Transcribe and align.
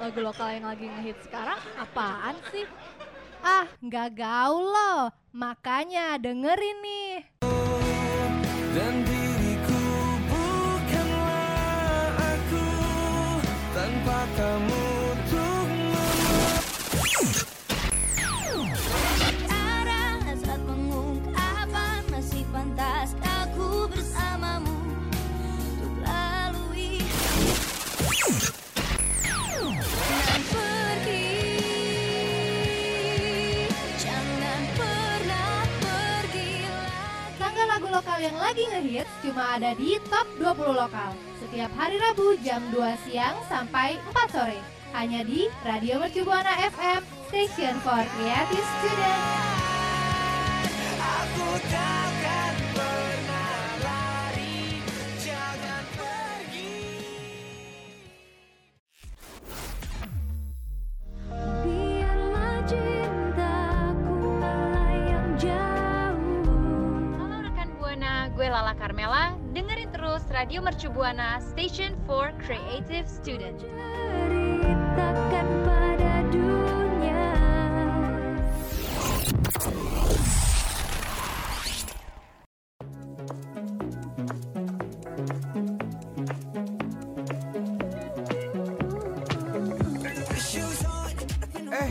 lagu 0.00 0.18
lokal 0.20 0.50
yang 0.50 0.66
lagi 0.66 0.86
ngehit 0.90 1.18
sekarang 1.22 1.58
apaan 1.78 2.34
sih? 2.50 2.66
Ah, 3.44 3.68
nggak 3.78 4.18
gaul 4.18 4.64
loh. 4.66 5.12
Makanya 5.34 6.18
dengerin 6.18 6.78
nih. 6.82 7.28
Dan 8.74 8.94
diriku 9.06 9.84
bukanlah 10.26 12.10
aku 12.18 12.66
tanpa 13.70 14.18
kamu 14.34 14.73
yang 38.24 38.40
lagi 38.40 38.64
ngehits 38.72 39.12
cuma 39.20 39.60
ada 39.60 39.76
di 39.76 40.00
Top 40.08 40.24
20 40.40 40.72
Lokal. 40.72 41.12
Setiap 41.44 41.68
hari 41.76 42.00
Rabu 42.00 42.32
jam 42.40 42.64
2 42.72 43.04
siang 43.04 43.36
sampai 43.52 44.00
4 44.00 44.32
sore. 44.32 44.56
Hanya 44.96 45.20
di 45.28 45.44
Radio 45.60 46.00
Mercu 46.00 46.24
Buana 46.24 46.56
FM, 46.56 47.04
Station 47.28 47.76
for 47.84 48.00
Creative 48.16 48.64
Student. 48.80 49.22
Aku 51.04 51.48
takkan 51.68 52.54
pernah 52.72 53.60
lari 53.84 54.80
Jangan 55.20 55.84
pergi 55.92 56.80
Biarlah 61.28 62.56
Lala 68.54 68.70
Carmela. 68.78 69.34
Dengerin 69.50 69.90
terus 69.90 70.22
Radio 70.30 70.62
Mercu 70.62 70.86
Buana 70.86 71.42
Station 71.42 71.90
for 72.06 72.30
Creative 72.38 73.02
Student. 73.02 73.58
ceritakan 73.66 75.46
pada 75.66 76.14
dunia 76.30 77.22
Eh, 91.74 91.90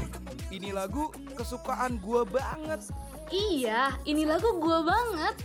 ini 0.56 0.72
lagu 0.72 1.12
kesukaan 1.36 2.00
gua 2.00 2.24
banget 2.24 2.88
Iya, 3.34 3.98
ini 4.06 4.30
lagu 4.30 4.46
gue 4.62 4.80
banget. 4.86 5.36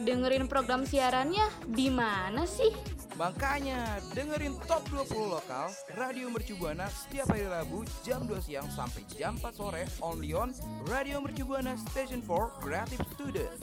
Dengerin 0.00 0.48
program 0.48 0.88
siarannya 0.88 1.44
di 1.68 1.92
mana 1.92 2.48
sih? 2.48 2.72
Makanya 3.20 4.00
dengerin 4.16 4.56
Top 4.64 4.80
20 4.88 5.12
Lokal 5.28 5.68
Radio 5.92 6.32
Mercu 6.32 6.56
Buana 6.56 6.88
setiap 6.88 7.28
hari 7.28 7.44
Rabu 7.44 7.84
jam 8.00 8.24
2 8.24 8.32
siang 8.40 8.64
sampai 8.72 9.04
jam 9.12 9.36
4 9.36 9.52
sore 9.52 9.84
only 10.00 10.32
on 10.32 10.56
Radio 10.88 11.20
Mercu 11.20 11.44
Buana 11.44 11.76
Station 11.92 12.24
for 12.24 12.48
Creative 12.64 13.04
Student. 13.12 13.60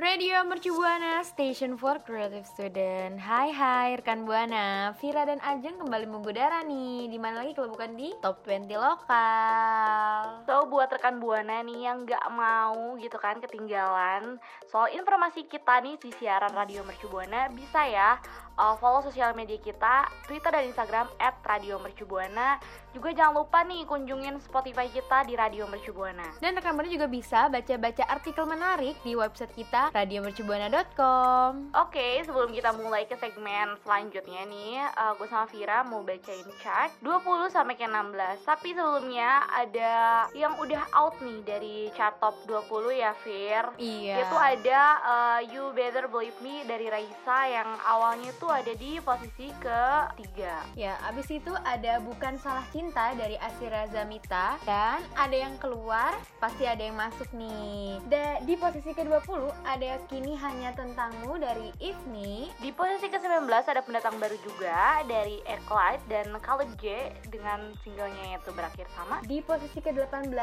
Radio 0.00 0.40
Mercu 0.48 0.72
Buana 0.72 1.20
Station 1.20 1.76
for 1.76 2.00
Creative 2.00 2.48
Student. 2.48 3.20
Hai 3.20 3.52
hai 3.52 4.00
rekan 4.00 4.24
Buana, 4.24 4.96
Vira 4.96 5.28
dan 5.28 5.36
Ajeng 5.44 5.76
kembali 5.76 6.08
mengudara 6.08 6.64
nih. 6.64 7.12
Di 7.12 7.20
mana 7.20 7.44
lagi 7.44 7.52
kalau 7.52 7.68
bukan 7.68 8.00
di 8.00 8.08
Top 8.24 8.40
20 8.48 8.80
Lokal. 8.80 10.40
So, 10.48 10.64
buat 10.72 10.88
rekan 10.88 11.20
Buana 11.20 11.60
nih 11.60 11.84
yang 11.84 12.08
nggak 12.08 12.32
mau 12.32 12.96
gitu 12.96 13.20
kan 13.20 13.44
ketinggalan 13.44 14.40
soal 14.72 14.88
informasi 14.88 15.44
kita 15.44 15.84
nih 15.84 16.00
di 16.00 16.08
siaran 16.16 16.56
Radio 16.56 16.80
Mercu 16.88 17.04
Buana, 17.12 17.52
bisa 17.52 17.84
ya 17.84 18.16
uh, 18.60 18.76
follow 18.76 19.00
sosial 19.00 19.32
media 19.32 19.56
kita, 19.56 20.04
Twitter 20.28 20.52
dan 20.52 20.68
Instagram 20.68 21.08
at 21.16 21.40
Radio 21.48 21.80
Mercu 21.80 22.04
Buana. 22.04 22.60
Juga 22.90 23.14
jangan 23.14 23.46
lupa 23.46 23.62
nih 23.62 23.86
kunjungin 23.86 24.42
Spotify 24.42 24.90
kita 24.90 25.22
di 25.22 25.38
Radio 25.38 25.64
Mercu 25.70 25.94
Buana. 25.94 26.26
Dan 26.42 26.58
rekan 26.58 26.74
Buana 26.76 26.90
juga 26.90 27.06
bisa 27.06 27.46
baca-baca 27.46 28.04
artikel 28.10 28.44
menarik 28.44 28.98
di 29.06 29.14
website 29.14 29.54
kita 29.54 29.94
radiomercubuana.com. 29.94 31.70
Oke, 31.78 32.20
sebelum 32.26 32.50
kita 32.50 32.74
mulai 32.74 33.06
ke 33.06 33.14
segmen 33.16 33.78
selanjutnya 33.86 34.42
nih, 34.44 34.82
uh, 34.98 35.14
gue 35.14 35.26
sama 35.30 35.46
Vira 35.48 35.86
mau 35.86 36.02
bacain 36.02 36.50
chart 36.60 36.90
20 37.00 37.54
sampai 37.54 37.78
ke 37.78 37.86
16. 37.86 38.42
Tapi 38.42 38.68
sebelumnya 38.74 39.46
ada 39.54 39.92
yang 40.34 40.58
udah 40.58 40.82
out 40.90 41.14
nih 41.22 41.40
dari 41.46 41.76
chart 41.94 42.18
top 42.18 42.34
20 42.50 42.90
ya, 42.90 43.14
Vir. 43.22 43.64
Iya. 43.78 44.16
Itu 44.26 44.36
ada 44.36 44.80
uh, 45.06 45.40
You 45.46 45.70
Better 45.70 46.10
Believe 46.10 46.36
Me 46.42 46.66
dari 46.66 46.90
Raisa 46.90 47.38
yang 47.46 47.70
awalnya 47.86 48.34
tuh 48.42 48.49
ada 48.50 48.72
di 48.74 48.98
posisi 49.00 49.48
ketiga. 49.62 50.60
Ya, 50.74 50.98
abis 51.06 51.30
itu 51.30 51.52
ada 51.62 52.02
Bukan 52.02 52.36
Salah 52.36 52.66
Cinta 52.68 53.14
dari 53.14 53.38
Asira 53.38 53.86
Zamita. 53.88 54.58
Dan 54.66 55.00
ada 55.14 55.36
yang 55.36 55.54
keluar, 55.56 56.12
pasti 56.36 56.66
ada 56.66 56.82
yang 56.82 56.98
masuk 56.98 57.30
nih. 57.32 58.02
Da- 58.06 58.42
Di 58.42 58.54
posisi 58.56 58.90
ke-20 58.90 59.52
ada 59.62 60.00
Kini 60.06 60.34
Hanya 60.34 60.74
Tentangmu 60.74 61.38
dari 61.38 61.70
Ifni. 61.78 62.50
Di 62.58 62.74
posisi 62.74 63.06
ke-19 63.06 63.46
ada 63.46 63.80
pendatang 63.80 64.18
baru 64.18 64.36
juga 64.42 65.00
dari 65.06 65.38
Airclight 65.46 66.02
dan 66.10 66.34
Khalid 66.36 66.72
J 66.78 67.14
dengan 67.30 67.72
singlenya 67.80 68.36
itu 68.36 68.50
berakhir 68.50 68.90
sama. 68.92 69.22
Di 69.24 69.40
posisi 69.40 69.78
ke-18 69.78 70.34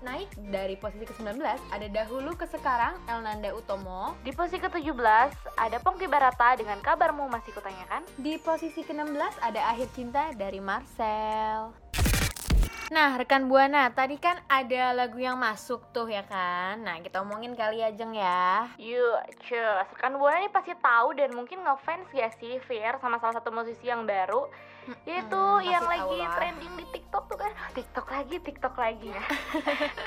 naik. 0.00 0.28
Dari 0.38 0.78
posisi 0.78 1.04
ke-19 1.04 1.42
ada 1.42 1.86
Dahulu 1.90 2.38
ke 2.38 2.46
Sekarang 2.46 2.94
Elnanda 3.10 3.50
Utomo. 3.50 4.14
Di 4.22 4.30
posisi 4.30 4.62
ke-17 4.62 5.28
ada 5.58 5.76
Pongki 5.82 6.06
Barata 6.06 6.54
dengan 6.54 6.78
kabarmu 6.78 7.26
masih 7.26 7.47
kutanyakan. 7.50 8.02
Di 8.16 8.36
posisi 8.36 8.80
ke-16 8.80 9.40
ada 9.40 9.60
Akhir 9.70 9.88
Cinta 9.92 10.30
dari 10.32 10.58
Marcel. 10.58 11.72
Nah, 12.88 13.20
rekan 13.20 13.52
Buana, 13.52 13.92
tadi 13.92 14.16
kan 14.16 14.40
ada 14.48 14.96
lagu 14.96 15.20
yang 15.20 15.36
masuk 15.36 15.92
tuh 15.92 16.08
ya 16.08 16.24
kan? 16.24 16.80
Nah, 16.80 16.96
kita 17.04 17.20
omongin 17.20 17.52
kali 17.52 17.84
ya, 17.84 17.92
Jeng 17.92 18.16
ya. 18.16 18.64
Yuk, 18.80 19.44
cus. 19.44 19.86
Rekan 19.92 20.16
Buana 20.16 20.40
ini 20.40 20.48
pasti 20.48 20.72
tahu 20.72 21.12
dan 21.12 21.36
mungkin 21.36 21.60
ngefans 21.60 22.08
gak 22.08 22.32
sih 22.40 22.56
Fir 22.64 22.96
sama 22.96 23.20
salah 23.20 23.36
satu 23.36 23.52
musisi 23.52 23.92
yang 23.92 24.08
baru 24.08 24.48
Yaitu 25.04 25.36
pasti 25.36 25.68
yang 25.68 25.84
lagi 25.84 26.16
lah. 26.16 26.32
trending 26.32 26.72
di 26.80 26.84
TikTok 26.88 27.28
tuh 27.28 27.36
kan 27.36 27.52
TikTok 27.76 28.08
lagi, 28.08 28.36
TikTok 28.40 28.72
lagi 28.72 29.08
ya 29.12 29.24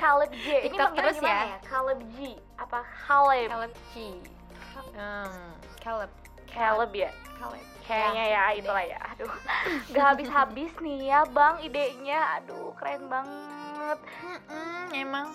Caleb 0.02 0.32
J 0.34 0.46
Ini 0.50 0.62
TikTok 0.74 0.82
manggilnya 0.90 1.06
terus 1.06 1.18
gimana 1.22 1.38
ya? 1.38 1.46
ya? 1.46 1.58
Caleb 1.70 2.00
G 2.02 2.18
Apa 2.58 2.80
Caleb? 3.06 3.48
Caleb 3.54 3.74
G. 3.94 3.96
Hmm, 4.98 5.54
Caleb. 5.78 6.12
Caleb 6.52 6.92
ya? 6.94 7.12
Caleb. 7.36 7.64
Kayaknya 7.82 8.24
ya, 8.26 8.44
itulah 8.54 8.84
ya 8.86 9.00
Aduh, 9.12 9.34
gak 9.92 10.06
habis-habis 10.12 10.72
nih 10.80 11.10
ya 11.10 11.26
bang 11.26 11.56
idenya 11.60 12.20
Aduh, 12.38 12.72
keren 12.74 13.08
banget 13.08 14.00
Mm-mm, 14.22 14.94
emang. 14.94 15.28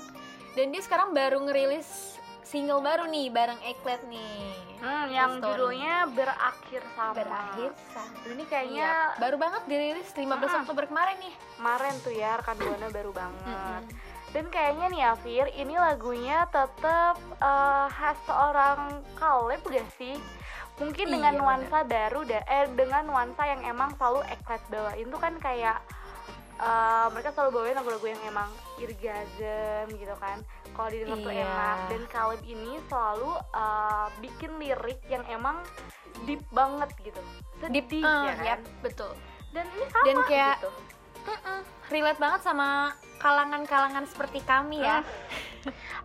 Dan 0.52 0.70
dia 0.70 0.80
sekarang 0.80 1.12
baru 1.12 1.42
ngerilis 1.42 2.16
single 2.40 2.78
baru 2.78 3.04
nih 3.04 3.28
bareng 3.28 3.58
Eklet 3.60 4.00
nih. 4.06 4.54
Hmm, 4.76 5.08
yang 5.08 5.36
Story. 5.36 5.44
judulnya 5.50 5.94
Berakhir 6.08 6.82
Sama 6.94 7.12
Berakhir 7.12 7.70
sama. 7.90 8.12
Ini 8.24 8.38
Iya, 8.38 8.46
kayaknya 8.46 8.88
baru 9.18 9.36
banget 9.36 9.62
dirilis 9.66 10.08
15 10.08 10.24
Mm-mm. 10.30 10.60
Oktober 10.62 10.84
kemarin 10.86 11.16
nih. 11.18 11.34
kemarin 11.56 11.94
tuh 11.98 12.14
ya 12.14 12.30
rekan 12.36 12.56
buana 12.56 12.88
baru 12.88 13.10
banget 13.10 13.84
dan 14.28 14.52
kayaknya 14.52 14.86
nih 14.86 15.02
Afir 15.06 15.44
ini 15.50 15.74
lagunya 15.74 16.44
tetap 16.46 17.16
eh, 17.38 17.86
khas 17.88 18.18
seorang 18.22 18.80
Caleb 19.14 19.64
gak 19.64 19.88
sih 19.96 20.20
mungkin 20.76 21.06
dengan 21.08 21.32
Iya, 21.32 21.40
nuansa 21.40 21.78
baru 21.82 22.20
da 22.22 22.40
eh 22.42 22.68
dengan 22.70 23.02
nuansa 23.04 23.42
yang 23.44 23.64
emang 23.64 23.96
selalu 23.96 24.20
eklet 24.28 24.62
bawain 24.68 25.06
tuh 25.08 25.20
kan 25.20 25.34
kayak 25.40 25.78
eh, 26.56 27.06
mereka 27.12 27.32
selalu 27.32 27.50
bawain 27.52 27.76
lagu-lagu 27.76 28.06
yang 28.06 28.22
emang 28.24 28.48
irgasm 28.76 29.86
gitu 29.92 30.14
kan. 30.16 30.38
Kalau 30.72 30.88
didengar 30.88 31.18
tuh 31.18 31.32
Iya. 31.32 31.44
enak. 31.44 31.76
Dan 31.88 32.02
Caleb 32.08 32.42
ini 32.44 32.72
selalu 32.86 33.30
eh, 33.52 34.06
bikin 34.20 34.50
lirik 34.56 35.00
yang 35.08 35.24
emang 35.28 35.56
deep 36.24 36.44
banget 36.50 36.88
gitu. 37.00 37.20
Sedih 37.56 37.84
Deep, 37.84 38.04
ya 38.04 38.04
eh, 38.04 38.34
kan? 38.36 38.44
yap, 38.44 38.60
betul. 38.80 39.12
dan 39.52 39.64
ini 39.72 39.84
sama 39.88 40.04
Dan 40.04 40.16
kayak 40.28 40.56
gitu 40.60 40.70
relate 41.86 42.18
banget 42.18 42.40
sama 42.42 42.92
kalangan-kalangan 43.16 44.04
seperti 44.04 44.42
kami 44.44 44.82
ya. 44.82 45.00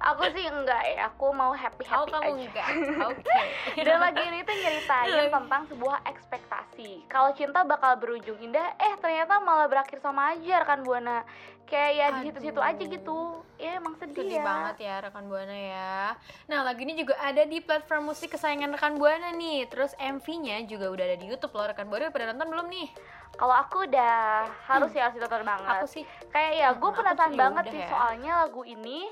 Aku 0.02 0.26
sih 0.34 0.42
enggak 0.50 0.82
ya, 0.90 1.14
aku 1.14 1.30
mau 1.30 1.54
happy 1.54 1.86
Oh, 1.94 2.02
happy 2.02 2.12
kamu 2.18 2.34
aja. 2.34 2.42
enggak? 2.50 2.70
Oke. 3.14 3.40
Dan 3.86 3.98
lagi 4.02 4.24
ini 4.26 4.40
tuh 4.42 4.56
nyeritain 4.58 5.30
tentang 5.30 5.62
sebuah 5.70 5.98
ekspektasi. 6.10 7.06
Kalau 7.06 7.30
cinta 7.38 7.62
bakal 7.62 8.02
berujung 8.02 8.42
indah, 8.42 8.74
eh 8.82 8.98
ternyata 8.98 9.38
malah 9.38 9.70
berakhir 9.70 10.02
sama 10.02 10.34
aja 10.34 10.66
rekan 10.66 10.82
buana. 10.82 11.22
Kayak 11.70 11.92
ya 11.94 12.08
di 12.12 12.20
situ-situ 12.28 12.60
aja 12.60 12.84
gitu. 12.84 13.20
Ya 13.56 13.78
emang 13.78 13.94
sedih, 13.96 14.26
Sedih 14.26 14.42
ya. 14.42 14.44
banget 14.44 14.76
ya 14.82 14.96
rekan 15.06 15.30
Buana 15.30 15.54
ya. 15.54 16.18
Nah 16.50 16.66
lagu 16.66 16.82
ini 16.82 16.98
juga 16.98 17.14
ada 17.22 17.46
di 17.46 17.62
platform 17.62 18.12
musik 18.12 18.34
kesayangan 18.34 18.74
rekan 18.76 18.98
Buana 18.98 19.30
nih. 19.32 19.70
Terus 19.70 19.94
MV-nya 19.96 20.66
juga 20.66 20.90
udah 20.90 21.06
ada 21.06 21.16
di 21.16 21.30
YouTube 21.30 21.54
loh 21.54 21.70
rekan 21.70 21.88
Buana. 21.88 22.10
Udah 22.10 22.12
Pada 22.12 22.34
nonton 22.34 22.50
belum 22.50 22.68
nih? 22.68 22.88
Kalau 23.34 23.56
aku 23.58 23.84
udah 23.84 24.16
harus 24.66 24.92
ya 24.92 25.08
harus 25.08 25.16
ditonton 25.16 25.42
banget. 25.42 25.74
Aku 25.74 25.86
sih 25.86 26.04
Kayak 26.30 26.52
ya, 26.54 26.68
gue 26.72 26.86
Hmm, 26.86 26.96
penasaran 26.96 27.32
ya 27.32 27.40
banget 27.40 27.64
sih 27.68 27.80
ya. 27.80 27.90
soalnya 27.90 28.32
lagu 28.40 28.62
ini 28.62 29.04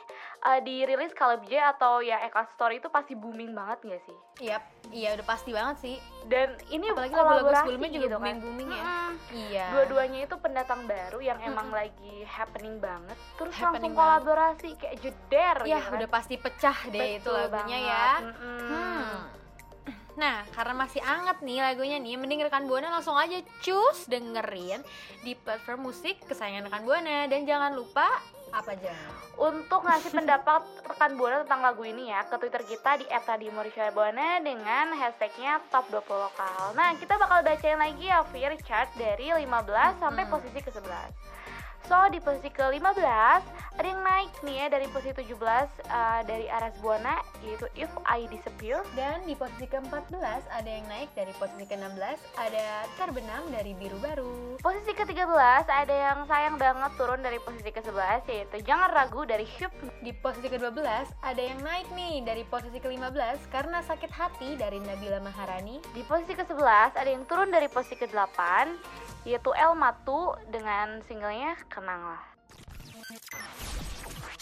uh, 0.42 0.60
dirilis 0.60 1.12
Caleb 1.12 1.44
J 1.44 1.60
atau 1.68 2.00
ya 2.00 2.21
Eka 2.21 2.48
Story 2.48 2.77
itu 2.77 2.88
pasti 2.88 3.12
booming 3.12 3.51
banget 3.51 3.80
gak 3.81 4.01
sih? 4.01 4.18
Iya, 4.39 4.57
iya 4.89 5.10
udah 5.13 5.25
pasti 5.25 5.50
banget 5.50 5.75
sih. 5.80 5.95
Dan 6.25 6.48
ini 6.69 6.88
Apalagi 6.88 7.12
lagu-lagu 7.12 7.51
sebelumnya 7.57 7.89
juga 7.89 8.00
gitu 8.00 8.07
kan. 8.07 8.21
booming-booming 8.21 8.69
ya. 8.69 8.83
Mm-mm. 8.83 9.12
Iya. 9.31 9.66
Dua-duanya 9.74 10.19
itu 10.24 10.36
pendatang 10.38 10.81
baru 10.86 11.19
yang 11.19 11.39
emang 11.42 11.68
lagi 11.69 12.16
happening 12.24 12.77
banget. 12.77 13.18
Terus 13.36 13.54
Happening 13.54 13.92
langsung 13.92 13.98
kolaborasi 13.98 14.69
kayak 14.75 14.95
jeder 15.00 15.56
Ya 15.63 15.75
gitu 15.75 15.89
kan. 15.89 15.98
udah 15.98 16.10
pasti 16.10 16.36
pecah 16.36 16.77
deh 16.86 17.10
itu 17.13 17.25
Betul 17.25 17.36
lagunya 17.36 17.77
banget. 17.77 17.89
ya. 17.89 18.07
Mm-mm. 18.21 18.60
Hmm. 18.62 19.38
Nah, 20.19 20.44
karena 20.51 20.75
masih 20.75 21.00
anget 21.00 21.39
nih 21.39 21.63
lagunya 21.63 21.95
nih, 21.95 22.19
mending 22.19 22.44
rekan 22.44 22.68
Buana 22.68 22.92
langsung 22.92 23.16
aja 23.16 23.39
cus 23.63 24.04
dengerin 24.12 24.83
di 25.24 25.31
platform 25.31 25.88
musik 25.88 26.19
kesayangan 26.27 26.68
rekan 26.68 26.83
Buana 26.83 27.24
dan 27.31 27.48
jangan 27.48 27.71
lupa 27.71 28.04
apa 28.51 28.74
jangan 28.81 29.13
Untuk 29.39 29.80
ngasih 29.80 30.12
pendapat 30.12 30.60
rekan 30.83 31.16
Buana 31.16 31.48
tentang 31.48 31.63
lagu 31.63 31.88
ini 31.88 32.12
ya 32.12 32.27
ke 32.27 32.36
Twitter 32.36 32.68
kita 32.68 33.00
di 33.00 33.07
@radiomercubuana 33.07 34.44
dengan 34.44 34.92
hashtagnya 35.00 35.63
top 35.71 35.88
20 35.88 36.04
lokal. 36.12 36.75
Nah, 36.75 36.92
kita 37.00 37.16
bakal 37.16 37.39
bacain 37.39 37.80
lagi 37.80 38.12
ya 38.12 38.19
chart 38.68 38.92
dari 39.00 39.31
15 39.31 40.04
sampai 40.04 40.27
Hmm. 40.27 40.33
posisi 40.36 40.60
ke-11. 40.60 41.38
So, 41.89 41.97
di 42.13 42.21
posisi 42.21 42.53
ke-15 42.53 43.01
ada 43.81 43.88
yang 43.88 44.06
naik 44.06 44.30
nih 44.45 44.62
ya 44.62 44.68
dari 44.69 44.86
posisi 44.94 45.25
17 45.25 45.41
uh, 45.41 46.21
dari 46.21 46.45
Aras 46.45 46.77
Buana 46.86 47.18
yaitu 47.41 47.65
If 47.74 47.89
I 48.06 48.30
Disappear. 48.30 48.86
Dan 48.94 49.25
di 49.25 49.33
posisi 49.33 49.65
ke-14 49.65 50.21
ada 50.53 50.69
yang 50.69 50.86
naik 50.86 51.09
dari 51.18 51.33
posisi 51.41 51.65
ke-16 51.65 52.19
ada 52.38 52.86
Terbenam 52.94 53.50
dari 53.50 53.74
Biru 53.74 53.97
Baru. 54.06 54.62
Posisi 54.62 54.94
ke-13 54.94 55.65
ada 55.65 55.89
yang 55.89 56.30
sayang 56.30 56.62
banget 56.62 56.94
turun 56.94 57.25
dari 57.25 57.41
posisi 57.41 57.74
ke-11 57.74 58.21
yaitu 58.30 58.62
Jangan 58.69 58.94
Ragu 58.94 59.25
dari 59.25 59.50
Hyuk. 59.50 59.74
Di 60.06 60.13
posisi 60.13 60.45
ke-12 60.45 60.85
ada 61.25 61.42
yang 61.42 61.57
naik 61.65 61.89
nih 61.97 62.21
dari 62.21 62.45
posisi 62.45 62.77
ke-15 62.77 63.50
karena 63.50 63.81
sakit 63.81 64.13
hati 64.13 64.62
dari 64.62 64.77
Nabila 64.77 65.25
Maharani. 65.25 65.81
Di 65.97 66.06
posisi 66.06 66.38
ke-11 66.38 66.94
ada 66.94 67.09
yang 67.09 67.25
turun 67.25 67.50
dari 67.50 67.65
posisi 67.65 67.97
ke-8 67.97 68.38
yaitu 69.27 69.51
El 69.56 69.75
Matu 69.75 70.36
dengan 70.48 71.04
singlenya 71.06 71.56
Kenanglah. 71.68 72.21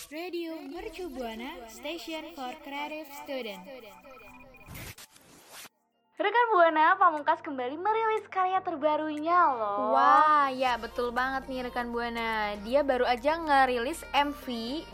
Radio 0.07 0.55
Mercu 0.63 1.11
Buana, 1.11 1.67
Station 1.67 2.31
for 2.31 2.55
Creative 2.63 3.09
Student. 3.23 3.63
Rekan 6.17 6.47
Buana 6.49 6.97
Pamungkas 6.97 7.45
kembali 7.45 7.77
merilis 7.77 8.25
karya 8.31 8.57
terbarunya 8.57 9.37
loh. 9.53 9.93
Wah, 9.93 10.49
ya 10.49 10.73
betul 10.75 11.13
banget 11.13 11.45
nih 11.45 11.69
rekan 11.69 11.93
Buana. 11.93 12.57
Dia 12.65 12.81
baru 12.81 13.05
aja 13.05 13.37
ngerilis 13.37 14.01
MV 14.15 14.45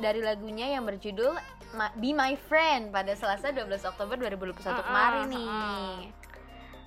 dari 0.01 0.19
lagunya 0.19 0.75
yang 0.75 0.83
berjudul 0.83 1.31
Be 1.95 2.12
My 2.12 2.35
Friend 2.35 2.91
pada 2.91 3.15
Selasa 3.15 3.50
12 3.50 3.65
Oktober 3.88 4.19
2021 4.19 4.51
Mm-mm, 4.68 4.83
kemarin 4.83 5.25
nih. 5.31 5.47
mm-mm. 5.47 5.95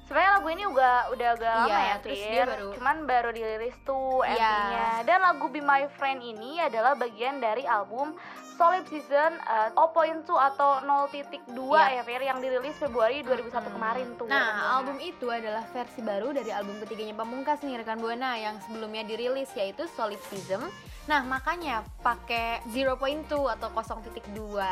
Sebenarnya 0.07 0.33
lagu 0.33 0.49
ini 0.49 0.65
udah 0.65 0.95
udah 1.11 1.29
agak 1.33 1.53
lama 1.53 1.67
Iya, 1.67 1.79
ya, 1.83 1.95
terus 1.99 2.21
dia 2.21 2.45
baru- 2.47 2.73
Cuman 2.73 2.97
baru 3.05 3.31
dirilis 3.31 3.75
tuh 3.83 4.23
Iya. 4.23 4.39
MV-nya. 4.39 4.87
Dan 5.03 5.19
lagu 5.21 5.45
Be 5.49 5.59
My 5.61 5.83
Friend 5.91 6.21
ini 6.21 6.59
adalah 6.59 6.95
bagian 6.95 7.37
dari 7.39 7.67
album 7.67 8.15
Solid 8.57 8.87
Season 8.87 9.37
uh, 9.43 9.69
0.2 9.75 10.23
atau 10.33 10.81
0.2 10.81 11.43
Iya. 11.77 11.85
ya, 11.93 12.03
Fir, 12.03 12.23
yang 12.23 12.39
dirilis 12.39 12.73
Februari 12.73 13.21
2001 13.21 13.51
Hmm. 13.61 13.75
kemarin 13.75 14.09
tuh. 14.15 14.25
Nah, 14.27 14.47
album 14.73 14.97
itu 14.99 15.27
adalah 15.27 15.67
versi 15.67 16.01
baru 16.01 16.31
dari 16.31 16.49
album 16.49 16.79
ketiganya 16.79 17.13
Pamungkas 17.13 17.61
nih 17.61 17.77
rekan 17.77 17.99
Buana 17.99 18.39
yang 18.39 18.57
sebelumnya 18.61 19.03
dirilis 19.03 19.51
yaitu 19.53 19.85
Solipsism. 19.91 20.63
Nah, 21.05 21.21
makanya 21.23 21.83
pakai 22.01 22.63
0.2 22.67 23.27
atau 23.51 23.69
0.2 23.69 24.63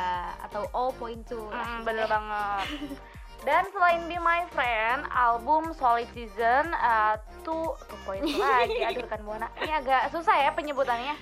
atau 0.41 0.63
0.2. 0.71 1.51
Nah, 1.51 1.67
Mm, 1.75 1.81
bener 1.83 2.07
banget. 2.07 2.67
Dan 3.43 3.67
selain 3.75 4.07
Be 4.07 4.17
My 4.17 4.47
Friend, 4.55 5.05
album 5.11 5.75
Solid 5.75 6.09
Season 6.15 6.71
uh, 6.73 7.19
tuh 7.43 7.75
poin 8.07 8.23
lagi, 8.23 8.81
aduh 8.89 9.05
rekan 9.05 9.21
buana. 9.27 9.51
Ini 9.61 9.83
agak 9.85 10.15
susah 10.15 10.39
ya 10.39 10.51
penyebutannya. 10.55 11.19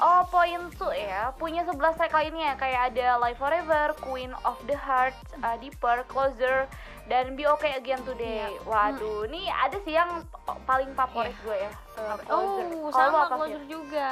Oh, 0.00 0.24
poin 0.32 0.72
tuh 0.80 0.90
ya, 0.90 1.30
punya 1.36 1.62
11 1.68 1.76
track 1.94 2.10
lainnya 2.10 2.56
kayak 2.56 2.90
ada 2.90 3.20
Live 3.20 3.36
Forever, 3.36 3.92
Queen 4.00 4.32
of 4.42 4.56
the 4.64 4.74
Heart, 4.74 5.14
uh, 5.44 5.54
Deeper, 5.60 6.02
Closer, 6.08 6.64
dan 7.06 7.36
Be 7.36 7.44
Okay 7.44 7.76
Again 7.76 8.00
Today. 8.02 8.48
Iya. 8.48 8.64
Waduh, 8.64 9.28
nih 9.28 9.46
ada 9.52 9.76
sih 9.84 9.94
yang 9.94 10.24
paling 10.64 10.90
favorit 10.96 11.36
gue 11.44 11.54
ya. 11.54 11.70
uh, 12.00 12.16
Closer. 12.24 12.66
Oh, 12.66 12.88
lo 12.88 12.90
sama? 12.90 13.28
Closer 13.28 13.62
juga. 13.68 14.10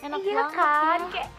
Enak 0.00 0.18
iya 0.22 0.34
banget 0.36 0.52
kan, 0.54 0.98
ya. 1.00 1.10
kayak 1.10 1.30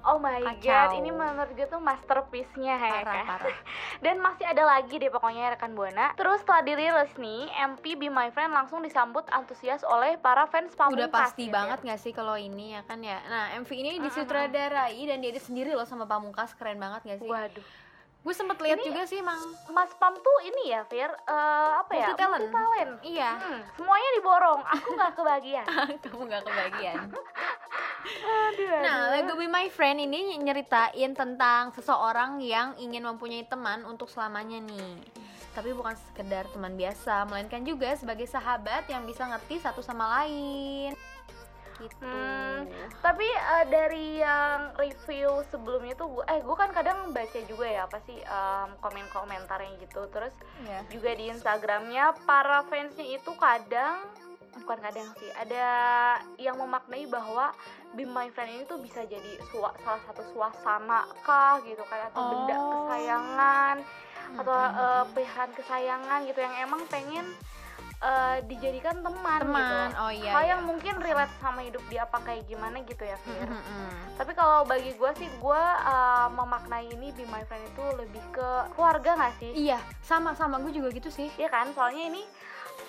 Oh 0.00 0.16
my 0.16 0.40
god, 0.40 0.56
Kacau. 0.64 0.96
ini 0.96 1.12
menurut 1.12 1.52
gue 1.52 1.68
tuh 1.68 1.76
masterpiece-nya 1.76 2.74
ya 2.80 2.90
Parah, 3.04 3.04
kan. 3.04 3.26
parah. 3.36 3.56
Dan 4.04 4.16
masih 4.24 4.48
ada 4.48 4.64
lagi 4.64 4.96
deh 4.96 5.12
pokoknya 5.12 5.52
rekan 5.52 5.76
Buana. 5.76 6.16
Terus 6.16 6.40
setelah 6.40 6.64
dirilis 6.64 7.12
nih, 7.20 7.52
MP 7.68 8.00
Be 8.00 8.08
My 8.08 8.32
Friend 8.32 8.48
langsung 8.48 8.80
disambut 8.80 9.28
antusias 9.28 9.84
oleh 9.84 10.16
para 10.16 10.48
fans 10.48 10.72
Pamungkas. 10.72 11.04
Udah 11.04 11.10
pasti 11.12 11.44
ya, 11.48 11.52
banget 11.52 11.78
Fir. 11.80 11.84
nggak 11.84 12.00
sih 12.00 12.12
kalau 12.16 12.36
ini 12.40 12.72
ya 12.72 12.82
kan 12.88 13.04
ya. 13.04 13.20
Nah, 13.28 13.52
MV 13.60 13.70
ini 13.76 14.00
disutradarai 14.00 15.00
dan 15.04 15.20
dia 15.20 15.36
sendiri 15.36 15.76
loh 15.76 15.84
sama 15.84 16.08
Pamungkas 16.08 16.56
keren 16.56 16.80
banget 16.80 17.04
gak 17.04 17.18
sih? 17.20 17.28
Waduh, 17.28 17.64
Gue 18.20 18.36
sempet 18.36 18.60
lihat 18.60 18.84
juga 18.84 19.08
sih, 19.08 19.24
Mang. 19.24 19.40
Mas 19.72 19.96
Pam 19.96 20.12
tuh 20.12 20.38
ini 20.44 20.76
ya, 20.76 20.84
Fir, 20.84 21.08
eh, 21.08 21.70
apa 21.80 21.92
ya? 21.96 22.12
Multi-talent. 22.12 22.40
Multi-talent. 22.44 22.92
Iya. 23.00 23.30
Hmm, 23.40 23.60
semuanya 23.80 24.10
diborong, 24.20 24.60
aku 24.60 24.88
nggak 24.92 25.12
kebagian. 25.16 25.66
Kamu 26.04 26.22
nggak 26.28 26.44
kebagian. 26.44 27.04
Nah, 28.80 29.12
lagu 29.12 29.36
Be 29.36 29.46
My 29.46 29.68
Friend 29.68 30.00
ini 30.00 30.38
nyeritain 30.38 31.12
tentang 31.12 31.70
seseorang 31.72 32.40
yang 32.40 32.74
ingin 32.76 33.04
mempunyai 33.04 33.44
teman 33.44 33.84
untuk 33.84 34.08
selamanya 34.08 34.60
nih. 34.60 35.00
Tapi 35.50 35.74
bukan 35.74 35.98
sekedar 36.08 36.46
teman 36.48 36.78
biasa, 36.78 37.26
melainkan 37.26 37.66
juga 37.66 37.92
sebagai 37.98 38.24
sahabat 38.24 38.86
yang 38.86 39.02
bisa 39.02 39.26
ngerti 39.26 39.58
satu 39.58 39.82
sama 39.82 40.22
lain. 40.22 40.94
Gitu. 41.80 42.04
Hmm, 42.04 42.68
Tapi 43.00 43.24
eh, 43.24 43.64
dari 43.66 44.20
yang 44.20 44.76
review 44.76 45.40
sebelumnya 45.48 45.96
tuh, 45.96 46.12
gua, 46.12 46.24
eh 46.28 46.44
gue 46.44 46.52
kan 46.52 46.68
kadang 46.76 47.08
baca 47.08 47.40
juga 47.48 47.64
ya 47.64 47.88
apa 47.88 47.96
sih 48.04 48.20
em, 48.20 48.68
komen-komentarnya 48.78 49.80
gitu. 49.80 50.04
Terus 50.12 50.36
Ya. 50.68 50.84
juga 50.92 51.16
di 51.16 51.32
Instagramnya 51.32 52.12
para 52.28 52.68
fansnya 52.68 53.08
itu 53.08 53.32
kadang 53.32 54.04
bukan 54.56 54.78
kadang 54.80 55.08
sih 55.16 55.30
ada 55.32 55.66
yang 56.36 56.56
memaknai 56.56 57.06
bahwa 57.06 57.54
Be 57.90 58.02
My 58.04 58.28
Friend 58.28 58.50
ini 58.52 58.64
tuh 58.64 58.78
bisa 58.78 59.02
jadi 59.02 59.38
sua- 59.46 59.74
salah 59.78 60.02
satu 60.02 60.22
suasana 60.26 61.06
kah 61.20 61.58
gitu 61.60 61.82
kan 61.84 62.08
atau 62.08 62.22
benda 62.24 62.54
Oh. 62.56 62.66
kesayangan 62.84 63.76
atau 64.32 64.54
Mm-mm. 64.54 64.74
eh, 64.76 65.04
peliharaan 65.08 65.52
kesayangan 65.52 66.18
gitu 66.24 66.38
yang 66.38 66.54
emang 66.60 66.82
pengen 66.86 67.26
eh, 68.00 68.38
dijadikan 68.44 68.96
teman, 68.98 69.38
teman. 69.38 69.60
gitu 69.60 69.76
Oh 69.98 70.08
iya. 70.08 70.30
hal 70.30 70.40
iya. 70.40 70.50
yang 70.50 70.62
mungkin 70.64 70.94
relate 70.98 71.34
sama 71.36 71.60
hidup 71.60 71.84
dia 71.86 72.02
apa 72.02 72.18
kayak 72.18 72.46
gimana 72.46 72.80
gitu 72.80 73.02
ya 73.02 73.18
Fir 73.18 73.44
Mm-mm. 73.44 73.88
tapi 74.14 74.32
kalau 74.32 74.64
bagi 74.64 74.92
gue 74.92 75.10
sih 75.14 75.28
gue 75.28 75.62
uh, 75.84 76.26
memaknai 76.30 76.88
ini 76.88 77.10
Be 77.10 77.26
My 77.26 77.42
Friend 77.42 77.60
itu 77.62 77.84
lebih 77.94 78.22
ke 78.30 78.48
keluarga 78.72 79.14
gak 79.16 79.34
sih 79.36 79.52
Iya, 79.52 79.76
sama 80.00 80.32
sama 80.32 80.56
gue 80.58 80.72
juga 80.72 80.88
gitu 80.90 81.08
sih. 81.08 81.28
Iya 81.34 81.48
kan 81.48 81.68
soalnya 81.70 82.08
ini 82.08 82.22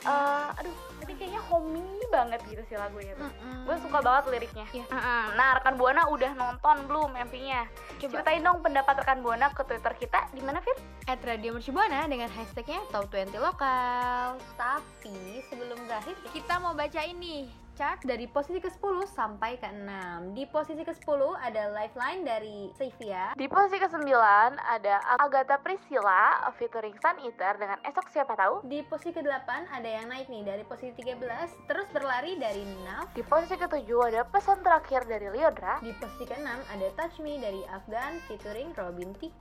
uh, 0.04 0.50
aduh 0.56 0.76
ini 1.02 1.14
kayaknya 1.18 1.42
homey 1.44 1.82
banget 2.08 2.40
gitu 2.46 2.62
sih 2.66 2.76
lagunya 2.76 3.16
tuh 3.16 3.26
Mm-mm. 3.26 3.66
gue 3.66 3.76
suka 3.80 4.00
banget 4.00 4.24
liriknya 4.30 4.66
Iya. 4.70 4.86
Mm-mm. 4.86 5.24
nah 5.34 5.50
rekan 5.56 5.76
buana 5.76 6.06
udah 6.08 6.32
nonton 6.34 6.78
belum 6.86 7.10
MV-nya 7.28 7.62
Coba. 7.98 8.12
ceritain 8.12 8.42
dong 8.42 8.60
pendapat 8.60 8.96
rekan 9.00 9.20
buana 9.22 9.48
ke 9.50 9.62
Twitter 9.64 9.94
kita 9.98 10.20
di 10.32 10.42
mana 10.42 10.60
Fir 10.60 10.76
at 11.08 11.20
Radio 11.22 11.54
Mercubuana 11.54 12.06
dengan 12.06 12.30
hashtagnya 12.30 12.78
Top 12.88 13.10
20 13.10 13.34
Lokal. 13.36 14.38
Tapi 14.54 15.18
sebelum 15.50 15.82
berakhir 15.84 16.14
kita 16.30 16.56
mau 16.58 16.72
baca 16.72 17.02
ini 17.02 17.50
chart 17.82 18.06
dari 18.06 18.30
posisi 18.30 18.62
ke-10 18.62 19.10
sampai 19.10 19.58
ke-6. 19.58 19.90
Di 20.38 20.46
posisi 20.46 20.86
ke-10 20.86 21.22
ada 21.34 21.74
Lifeline 21.74 22.22
dari 22.22 22.70
Sylvia. 22.78 23.34
Di 23.34 23.50
posisi 23.50 23.82
ke-9 23.82 24.06
ada 24.54 25.02
Agatha 25.18 25.58
Priscilla 25.58 26.46
featuring 26.62 26.94
Sun 27.02 27.18
Eater 27.26 27.58
dengan 27.58 27.82
Esok 27.82 28.06
Siapa 28.14 28.38
Tahu. 28.38 28.70
Di 28.70 28.86
posisi 28.86 29.18
ke-8 29.18 29.74
ada 29.74 29.90
yang 29.90 30.14
naik 30.14 30.30
nih 30.30 30.46
dari 30.46 30.62
posisi 30.62 30.94
13 30.94 31.66
terus 31.66 31.90
berlari 31.90 32.38
dari 32.38 32.62
Nav. 32.86 33.10
Di 33.18 33.26
posisi 33.26 33.58
ke-7 33.58 33.90
ada 34.14 34.30
Pesan 34.30 34.62
Terakhir 34.62 35.02
dari 35.10 35.34
Liodra. 35.34 35.82
Di 35.82 35.98
posisi 35.98 36.30
ke-6 36.30 36.46
ada 36.46 36.88
Touch 36.94 37.18
Me 37.26 37.42
dari 37.42 37.66
Afgan 37.66 38.22
featuring 38.30 38.78
Robin 38.78 39.10
Thicke. 39.18 39.34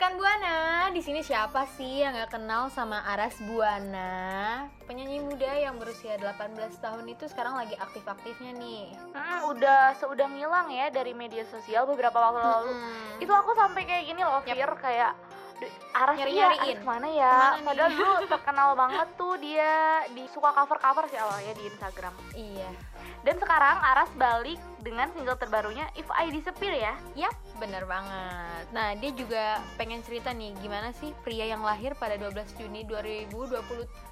Rekan 0.00 0.16
Buana, 0.16 0.88
di 0.96 1.04
sini 1.04 1.20
siapa 1.20 1.68
sih 1.76 2.00
yang 2.00 2.16
gak 2.16 2.40
kenal 2.40 2.72
sama 2.72 3.04
Aras 3.04 3.36
Buana? 3.44 4.64
Penyanyi 4.88 5.20
muda 5.20 5.52
yang 5.52 5.76
berusia 5.76 6.16
18 6.16 6.56
tahun 6.80 7.04
itu 7.04 7.28
sekarang 7.28 7.52
lagi 7.60 7.76
aktif-aktifnya 7.76 8.56
nih. 8.56 8.96
Hmm, 9.12 9.52
udah 9.52 9.92
seudah 10.00 10.24
ngilang 10.24 10.72
ya 10.72 10.88
dari 10.88 11.12
media 11.12 11.44
sosial 11.52 11.84
beberapa 11.84 12.16
waktu 12.16 12.40
lalu. 12.40 12.72
Mm-mm. 12.80 13.20
Itu 13.20 13.28
aku 13.28 13.52
sampai 13.52 13.84
kayak 13.84 14.08
gini 14.08 14.24
loh. 14.24 14.40
Fir, 14.40 14.72
kayak 14.80 15.12
"Duh, 15.60 15.72
Aras 15.92 16.16
iya, 16.16 16.24
Nyari-nyariin. 16.24 16.76
Aras 16.80 16.88
mana 16.88 17.08
ya? 17.12 17.28
Ke 17.36 17.36
mana? 17.36 17.64
Padahal 17.68 17.90
dulu 17.92 18.14
terkenal 18.40 18.68
banget 18.72 19.08
tuh 19.20 19.34
dia 19.36 19.72
di 20.16 20.24
suka 20.32 20.48
cover-cover 20.56 21.04
sih 21.12 21.20
awalnya 21.20 21.52
di 21.52 21.64
Instagram. 21.68 22.14
Iya. 22.32 22.70
Dan 23.20 23.36
sekarang 23.36 23.76
Aras 23.84 24.08
balik 24.16 24.56
dengan 24.80 25.12
single 25.12 25.36
terbarunya 25.36 25.84
If 25.92 26.08
I 26.08 26.32
Disappear 26.32 26.72
ya. 26.72 26.94
Yap, 27.12 27.36
bener 27.60 27.84
banget. 27.84 28.64
Nah, 28.72 28.96
dia 28.96 29.12
juga 29.12 29.60
pengen 29.76 30.00
cerita 30.00 30.32
nih 30.32 30.56
gimana 30.64 30.88
sih 30.96 31.12
pria 31.20 31.44
yang 31.44 31.60
lahir 31.60 31.92
pada 32.00 32.16
12 32.16 32.56
Juni 32.56 32.88
2020 32.88 33.36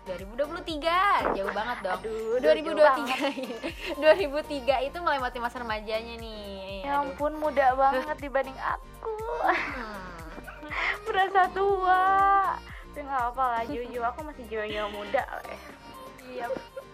2023. 0.04 1.40
Jauh 1.40 1.52
banget 1.56 1.78
dong. 1.80 2.00
Aduh, 2.04 2.36
2023 2.44 3.96
2003 3.96 4.76
itu 4.92 4.98
melewati 5.00 5.38
masa 5.40 5.64
remajanya 5.64 6.14
nih. 6.20 6.84
Ya 6.84 7.00
Aduh. 7.00 7.08
ampun 7.08 7.32
muda 7.40 7.72
banget 7.80 8.16
dibanding 8.20 8.56
aku. 8.60 9.16
Hmm. 9.48 10.04
Berasa 11.08 11.48
tua. 11.56 12.04
Tapi 12.92 13.06
nggak 13.06 13.24
apa 13.30 13.44
lah, 13.46 13.62
Jojo 13.64 14.00
aku 14.04 14.20
masih 14.26 14.44
Jojo 14.52 14.90
muda 14.92 15.22
eh. 15.48 15.60
Iya. 16.28 16.46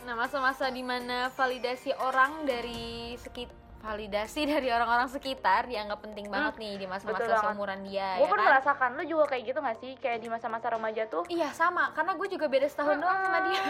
Nah, 0.05 0.13
masa-masa 0.13 0.69
di 0.69 0.85
mana 0.85 1.33
validasi 1.33 1.97
orang 1.97 2.45
dari 2.45 3.17
sekitar 3.17 3.65
validasi 3.85 4.49
dari 4.53 4.73
orang-orang 4.73 5.13
sekitar 5.13 5.69
dianggap 5.69 6.01
penting 6.01 6.33
banget 6.33 6.57
nih 6.57 6.73
di 6.81 6.87
masa-masa 6.89 7.37
seumuran 7.45 7.85
dia 7.85 8.17
Gue 8.17 8.25
ya 8.25 8.33
pun 8.33 8.41
kan? 8.41 8.49
merasakan 8.49 8.91
lu 8.97 9.05
juga 9.05 9.25
kayak 9.29 9.45
gitu 9.45 9.59
gak 9.61 9.77
sih? 9.77 9.93
Kayak 10.01 10.25
di 10.25 10.29
masa-masa 10.33 10.73
remaja 10.73 11.05
tuh 11.05 11.29
Iya 11.29 11.53
sama, 11.53 11.93
karena 11.93 12.17
gue 12.17 12.29
juga 12.33 12.49
beda 12.49 12.65
setahun 12.65 12.97
doang 12.97 13.21
sama 13.21 13.39
dia. 13.53 13.63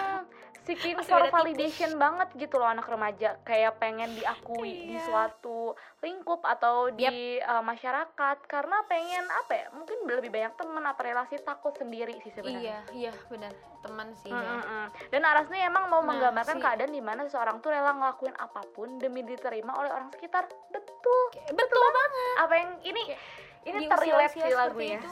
Seeking 0.64 0.96
for 0.98 1.20
validation 1.28 1.94
banget 1.94 2.28
gitu 2.34 2.56
loh 2.56 2.66
anak 2.66 2.84
remaja 2.84 3.36
Kayak 3.42 3.76
pengen 3.76 4.12
diakui 4.12 4.64
di 4.86 4.94
Iya. 4.94 5.04
suatu 5.04 5.72
lingkup 6.00 6.40
atau 6.40 6.88
di 6.88 7.04
uh, 7.38 7.60
masyarakat 7.60 8.08
Karena 8.42 8.80
pengen 8.84 9.24
apa 9.26 9.52
ya, 9.54 9.66
mungkin 9.70 9.96
lebih 10.06 10.30
banyak 10.30 10.52
temen 10.54 10.80
apa 10.82 11.00
relasi 11.00 11.36
takut 11.38 11.72
sendiri 11.72 12.16
sih 12.18 12.30
sebenarnya 12.30 12.80
Iya, 12.90 13.10
iya 13.10 13.12
benar. 13.26 13.52
Teman 13.80 14.08
sih 14.16 14.28
Mm, 14.28 14.38
ya. 14.38 14.48
mm, 14.50 14.64
mm. 14.64 14.86
Dan 15.10 15.22
Aras 15.22 15.46
nih 15.46 15.62
emang 15.64 15.84
mau 15.86 16.00
Nah, 16.00 16.08
menggambarkan 16.10 16.56
si- 16.56 16.62
keadaan 16.62 16.90
di 16.90 17.02
mana 17.02 17.20
seseorang 17.22 17.60
tuh 17.60 17.68
rela 17.68 17.92
ngelakuin 17.92 18.32
apa 18.34 18.64
pun 18.70 18.96
demi 18.96 19.20
diterima 19.20 19.72
oleh 19.74 19.90
orang 19.90 20.08
sekitar. 20.08 20.48
Betul. 20.66 21.20
Betul 21.46 21.78
banget. 21.82 22.10
Apa 22.38 22.54
yang 22.54 22.70
ini 22.82 23.02
ini 23.62 23.78
Di 23.78 23.86
terrelate 23.86 24.32
sih 24.34 24.48
lagunya. 24.50 24.96
itu. 24.98 25.10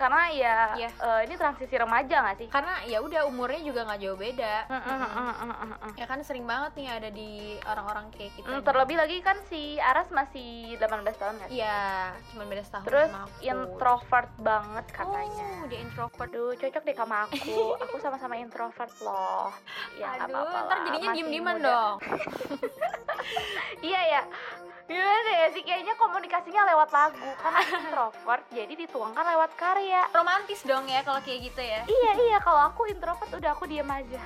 Karena 0.00 0.32
ya 0.32 0.56
Iya. 0.80 0.88
eh, 0.88 1.20
ini 1.28 1.34
transisi 1.36 1.76
remaja 1.76 2.24
gak 2.24 2.36
sih? 2.40 2.48
Karena 2.48 2.80
ya 2.88 3.04
udah 3.04 3.28
umurnya 3.28 3.60
juga 3.60 3.84
nggak 3.84 4.00
jauh 4.00 4.16
beda. 4.16 4.54
Mm, 4.64 4.80
mm, 4.80 4.96
mm, 4.96 5.12
mm, 5.12 5.34
mm, 5.44 5.76
mm. 5.76 5.92
Ya 5.94 6.06
kan 6.08 6.18
sering 6.24 6.48
banget 6.48 6.72
nih 6.72 6.88
ada 6.88 7.08
di 7.12 7.30
orang-orang 7.62 8.08
kayak 8.10 8.32
kita. 8.32 8.48
Mm, 8.48 8.56
nih. 8.56 8.64
terlebih 8.64 8.96
lagi 8.96 9.16
kan 9.20 9.36
si 9.44 9.76
Aras 9.76 10.08
masih 10.08 10.80
18 10.80 11.20
tahun 11.20 11.36
kan? 11.36 11.48
Iya, 11.52 11.84
cuman 12.32 12.46
beda 12.48 12.62
setahun 12.64 12.84
Terus 12.88 13.10
sama 13.12 13.20
aku. 13.22 13.36
introvert 13.44 14.30
banget 14.40 14.86
katanya. 14.88 15.48
Oh, 15.52 15.68
dia 15.68 15.78
introvert. 15.78 16.28
Aduh, 16.32 16.52
cocok 16.56 16.82
deh 16.82 16.96
sama 16.96 17.16
aku. 17.28 17.56
aku 17.84 17.96
sama-sama 18.00 18.34
introvert 18.34 18.92
loh. 19.04 19.52
Ya 19.94 20.16
nggak 20.16 20.24
Aduh, 20.24 20.36
apa-apa 20.40 20.58
ntar 20.64 20.76
lah, 20.78 20.84
jadinya 20.88 21.08
diem-dieman 21.12 21.56
dong. 21.60 21.94
Iya 23.80 24.00
ya. 24.02 24.22
Gimana 24.90 25.30
ya 25.30 25.46
sih 25.54 25.62
kayaknya 25.62 25.94
komunikasinya 25.94 26.66
lewat 26.74 26.90
lagu 26.90 27.30
karena 27.38 27.62
introvert 27.78 28.44
jadi 28.50 28.72
dituangkan 28.74 29.22
lewat 29.22 29.50
karya. 29.54 30.02
Romantis 30.10 30.66
dong 30.66 30.90
ya 30.90 31.06
kalau 31.06 31.22
kayak 31.22 31.46
gitu 31.46 31.62
ya. 31.62 31.86
Iya 31.86 32.12
iya 32.26 32.38
kalau 32.42 32.74
aku 32.74 32.90
introvert 32.90 33.30
udah 33.30 33.54
aku 33.54 33.70
diem 33.70 33.86
aja. 33.86 34.18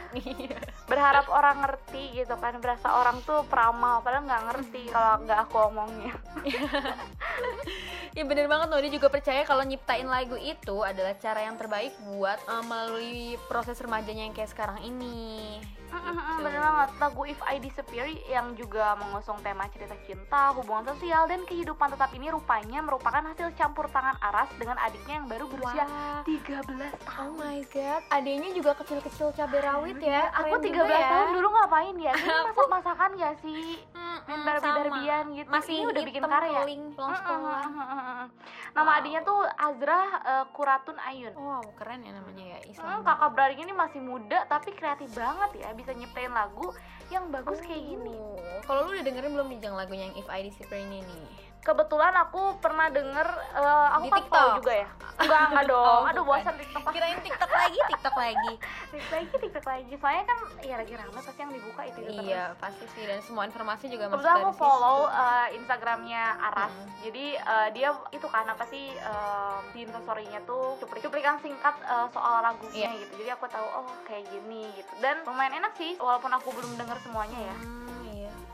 Berharap 0.88 1.28
orang 1.28 1.68
ngerti 1.68 2.16
gitu 2.16 2.32
kan 2.40 2.56
berasa 2.64 2.96
orang 2.96 3.20
tuh 3.28 3.44
peramal 3.44 4.00
padahal 4.00 4.24
nggak 4.24 4.44
ngerti 4.48 4.82
kalau 4.88 5.20
nggak 5.28 5.38
aku 5.44 5.56
omongnya. 5.68 6.16
Ya 8.14 8.22
bener 8.22 8.46
banget 8.46 8.70
loh, 8.70 8.78
dia 8.78 8.94
juga 8.94 9.10
percaya 9.10 9.42
kalau 9.42 9.66
nyiptain 9.66 10.06
lagu 10.06 10.38
itu 10.38 10.86
adalah 10.86 11.18
cara 11.18 11.50
yang 11.50 11.58
terbaik 11.58 11.98
buat 12.06 12.38
eh, 12.46 12.62
melalui 12.62 13.34
proses 13.50 13.74
remajanya 13.82 14.30
yang 14.30 14.34
kayak 14.38 14.54
sekarang 14.54 14.78
ini. 14.86 15.58
Gitu. 15.94 16.40
Bener 16.40 16.60
banget 16.60 16.90
lagu 16.98 17.22
If 17.24 17.40
I 17.40 17.56
Disappear 17.56 18.04
yang 18.26 18.52
juga 18.54 18.94
mengusung 18.94 19.38
tema 19.40 19.64
cerita 19.68 19.94
cinta, 20.00 20.50
hubungan 20.52 20.84
sosial 20.86 21.24
dan 21.24 21.42
kehidupan 21.42 21.88
tetap 21.88 22.10
ini 22.10 22.28
rupanya 22.28 22.80
merupakan 22.80 23.22
hasil 23.24 23.54
campur 23.54 23.86
tangan 23.88 24.18
Aras 24.20 24.50
dengan 24.54 24.76
adiknya 24.76 25.14
yang 25.16 25.26
baru 25.26 25.46
berusia 25.46 25.84
Wah. 25.84 26.20
13 26.24 26.66
Oh 26.66 27.06
tahun. 27.06 27.32
my 27.36 27.58
god, 27.68 28.02
adanya 28.10 28.50
juga 28.50 28.70
kecil-kecil 28.74 29.30
cabai 29.32 29.60
rawit 29.60 29.98
ya. 29.98 30.28
Aku 30.36 30.54
Keren 30.54 30.64
13 30.64 30.74
juga 30.74 30.94
ya. 30.94 31.08
tahun 31.08 31.28
dulu 31.32 31.48
ngapain 31.50 31.96
ya? 31.96 32.12
Ini 32.12 32.34
masak-masakan 32.48 33.10
gak 33.14 33.34
sih? 33.40 33.66
Main 34.24 34.40
Barbie-Barbian 34.42 35.24
sama. 35.26 35.36
gitu. 35.36 35.48
Masih 35.50 35.74
Ini 35.76 35.86
udah 35.86 36.02
bikin 36.02 36.22
karya. 36.24 36.58
keling 36.58 36.82
pulang 36.92 37.14
sekolah. 37.14 37.62
Nama 38.72 38.82
Wow. 38.84 38.96
adiknya 38.96 39.20
tuh 39.22 39.38
Azra 39.54 40.00
eh, 40.16 40.44
Kuratun 40.50 40.96
Ayun. 40.98 41.32
Wow, 41.34 41.64
keren 41.74 42.00
ya 42.00 42.12
namanya 42.12 42.44
ya 42.46 42.58
Hmm, 42.64 42.70
Islam. 42.72 42.98
kakak 43.02 43.30
beradik 43.30 43.58
ini 43.60 43.72
masih 43.72 44.00
muda 44.00 44.38
tapi 44.46 44.72
kreatif 44.72 45.12
banget 45.12 45.50
ya 45.56 45.68
bisa 45.72 45.83
nyiptain 45.92 46.32
lagu 46.32 46.72
yang 47.12 47.28
bagus 47.28 47.60
kayak 47.60 47.84
gini. 47.84 48.16
Oh, 48.16 48.60
Kalau 48.64 48.88
lu 48.88 48.96
udah 48.96 49.04
dengerin 49.04 49.32
belum 49.36 49.48
nih 49.52 49.58
Jang 49.60 49.76
lagunya 49.76 50.08
yang 50.08 50.16
If 50.16 50.28
I 50.32 50.48
Disappear 50.48 50.80
ini? 50.80 51.04
Kebetulan 51.64 52.12
aku 52.14 52.60
pernah 52.60 52.86
denger 52.86 53.24
eh, 53.56 53.88
aku 53.90 54.04
Di 54.04 54.10
kan 54.10 54.18
TikTok? 54.20 54.48
juga 54.60 54.72
ya. 54.76 54.88
Enggak, 55.14 55.42
enggak 55.48 55.64
dong. 55.72 55.86
Oh, 55.98 56.04
Aduh 56.06 56.22
bosan 56.22 56.54
TikTok. 56.54 56.82
Kirain 56.86 57.18
TikTok 57.18 57.50
lagi, 57.50 57.78
TikTok 57.88 58.14
lagi. 58.14 58.52
TikTok 58.92 59.10
lagi, 59.10 59.34
TikTok 59.40 59.64
lagi. 59.64 59.92
Soalnya 59.96 60.24
kan 60.24 60.38
ya 60.60 60.74
lagi 60.76 60.92
rame 60.92 61.10
pasti 61.14 61.40
yang 61.40 61.50
dibuka 61.50 61.82
itu 61.82 61.92
itu 61.96 62.10
terus. 62.12 62.26
iya, 62.26 62.44
pasti 62.54 62.84
sih 62.90 63.02
dan 63.02 63.18
semua 63.18 63.42
informasi 63.44 63.84
juga 63.88 64.04
masuk 64.06 64.20
dari 64.20 64.36
aku 64.36 64.50
situ. 64.50 64.60
follow 64.60 64.98
eh, 65.08 65.48
Instagramnya 65.56 66.22
Aras. 66.42 66.72
Mm. 66.74 66.88
Jadi 67.02 67.24
eh, 67.34 67.68
dia 67.72 67.88
itu 68.10 68.26
kan 68.28 68.44
apa 68.44 68.64
sih 68.66 68.84
eh, 68.92 69.56
di 69.72 69.80
instastorynya 69.82 70.44
tuh 70.44 70.76
cuplik 70.78 71.00
cuplikan 71.00 71.40
singkat 71.40 71.74
eh, 71.80 72.06
soal 72.10 72.42
lagunya 72.42 72.92
Iya. 72.92 73.00
gitu. 73.00 73.24
Jadi 73.24 73.30
aku 73.32 73.46
tahu 73.46 73.64
oh 73.64 73.88
kayak 74.04 74.28
gini 74.28 74.68
gitu. 74.74 74.92
Dan 74.98 75.24
lumayan 75.24 75.56
enak 75.58 75.72
sih 75.74 75.96
walaupun 75.96 76.28
aku 76.30 76.52
belum 76.52 76.76
denger 76.76 77.00
semuanya 77.00 77.40
ya. 77.40 77.56
Hmm. 77.56 77.83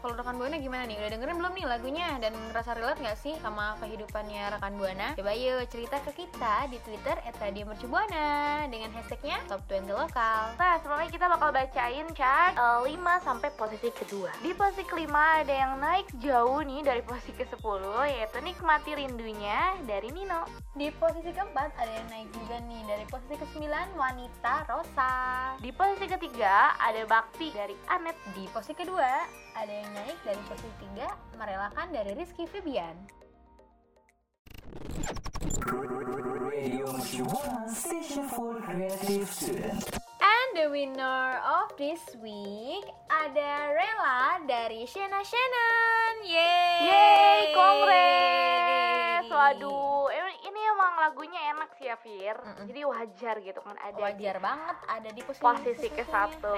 Kalau 0.01 0.17
rekan 0.17 0.41
Buana 0.41 0.57
gimana 0.57 0.89
nih? 0.89 0.97
Udah 0.97 1.11
dengerin 1.13 1.37
belum 1.37 1.53
nih 1.61 1.67
lagunya 1.69 2.09
dan 2.25 2.33
ngerasa 2.33 2.73
relate 2.73 3.05
nggak 3.05 3.19
sih 3.21 3.37
sama 3.45 3.77
kehidupannya 3.85 4.57
rekan 4.57 4.73
Buana? 4.81 5.13
Coba 5.13 5.37
yuk 5.37 5.69
cerita 5.69 6.01
ke 6.09 6.25
kita 6.25 6.73
di 6.73 6.81
Twitter 6.81 7.21
@radiomercubuana 7.37 8.65
dengan 8.73 8.89
hashtagnya 8.97 9.45
Top 9.45 9.61
20 9.69 9.93
Lokal. 9.93 10.57
Nah, 10.57 10.81
sebelumnya 10.81 11.13
kita 11.13 11.27
bakal 11.29 11.53
bacain 11.53 12.09
chart 12.17 12.57
5 12.57 12.89
sampai 13.21 13.53
posisi 13.53 13.93
kedua. 13.93 14.33
Di 14.41 14.57
posisi 14.57 14.89
kelima 14.89 15.45
ada 15.45 15.53
yang 15.53 15.77
naik 15.77 16.09
jauh 16.17 16.65
nih 16.65 16.81
dari 16.81 17.05
posisi 17.05 17.37
ke-10 17.37 17.85
yaitu 18.09 18.39
Nikmati 18.41 18.97
Rindunya 18.97 19.77
dari 19.85 20.09
Nino. 20.17 20.49
Di 20.73 20.89
posisi 20.97 21.29
keempat 21.29 21.77
ada 21.77 21.93
yang 21.93 22.09
naik 22.09 22.33
juga 22.33 22.57
nih 22.65 22.83
dari 22.89 23.05
posisi 23.05 23.37
ke-9 23.37 23.69
Wanita 24.01 24.65
Rosa. 24.65 25.13
Di 25.61 25.69
posisi 25.77 26.09
ketiga 26.09 26.73
ada 26.81 27.05
Bakti 27.05 27.53
dari 27.53 27.77
Anet. 27.93 28.17
Di 28.33 28.49
posisi 28.49 28.73
kedua 28.73 29.29
ada 29.61 29.75
yang 29.75 29.90
naik 29.93 30.19
dari 30.23 30.43
posisi 30.47 30.87
3 30.97 31.39
Merelakan 31.39 31.89
dari 31.91 32.15
Rizky 32.15 32.47
Febian. 32.47 32.95
And 40.21 40.51
the 40.55 40.67
winner 40.71 41.41
of 41.41 41.75
this 41.79 42.03
week 42.23 42.87
ada 43.11 43.71
Rela 43.75 44.43
dari 44.47 44.87
Shena 44.87 45.23
Shannon. 45.25 46.15
Yeay! 46.27 46.87
Yeay, 46.87 47.41
kongres! 47.55 49.27
Waduh, 49.31 50.11
lagunya 51.01 51.41
enak 51.51 51.71
sih 51.75 51.87
ya, 51.87 51.97
Fir. 51.97 52.37
Mm-mm. 52.37 52.67
Jadi 52.67 52.81
wajar 52.85 53.35
gitu 53.41 53.61
kan 53.61 53.77
ada 53.77 53.97
di- 53.97 54.03
Wajar 54.03 54.37
banget 54.39 54.77
ada 54.87 55.09
di 55.09 55.23
posisi, 55.23 55.43
Posisi 55.43 55.89
ke 55.89 56.05
satu. 56.05 56.53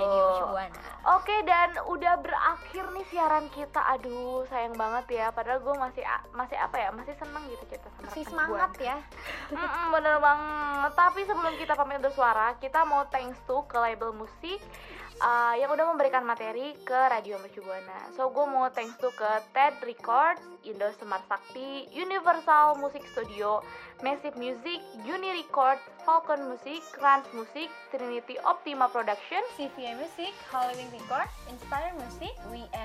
Oke 1.12 1.36
dan 1.42 1.78
udah 1.86 2.14
berakhir 2.18 2.84
nih 2.90 3.06
siaran 3.06 3.46
kita. 3.48 3.80
Aduh 3.92 4.42
sayang 4.46 4.74
banget 4.74 5.06
ya. 5.14 5.26
Padahal 5.30 5.60
gue 5.60 5.74
masih 5.74 6.02
masih 6.32 6.58
apa 6.58 6.76
ya 6.76 6.88
masih 6.90 7.14
seneng 7.14 7.46
gitu 7.46 7.64
cerita 7.66 7.88
sama 7.88 8.02
Masih 8.04 8.24
semangat 8.26 8.72
ya. 8.78 8.96
Mm-mm, 9.54 9.86
bener 9.90 10.16
banget. 10.18 10.92
Tapi 10.92 11.20
sebelum 11.22 11.54
kita 11.56 11.72
pamit 11.72 11.98
undur 11.98 12.10
suara, 12.10 12.58
kita 12.58 12.82
mau 12.82 13.06
thanks 13.06 13.38
to 13.44 13.62
ke 13.64 13.78
label 13.78 14.10
musik 14.12 14.58
uh, 15.22 15.54
yang 15.54 15.70
udah 15.70 15.86
memberikan 15.94 16.26
materi 16.26 16.74
ke 16.82 16.98
Radio 17.08 17.38
Mercu 17.38 17.62
Buana. 17.62 18.10
So 18.18 18.28
gue 18.34 18.42
mau 18.42 18.66
thanks 18.74 18.98
to 18.98 19.08
ke 19.14 19.30
TED 19.54 19.78
Records, 19.86 20.42
Indo 20.66 20.90
Smart 20.98 21.22
Sakti, 21.30 21.86
Universal 21.94 22.82
Music 22.82 23.06
Studio, 23.14 23.62
Massive 24.02 24.34
Music, 24.34 24.82
Uni 25.06 25.30
Records, 25.46 25.82
Falcon 26.02 26.50
Music, 26.50 26.82
Rans 26.98 27.26
Music, 27.30 27.70
Trinity 27.94 28.34
Optima 28.42 28.90
Production, 28.90 29.42
CVA 29.54 29.94
Music, 29.94 30.34
Halloween 30.50 30.90
Record, 30.90 31.30
Inspire 31.46 31.94
Music, 31.94 32.34
WM 32.50 32.81